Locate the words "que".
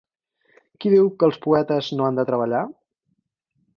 1.19-1.29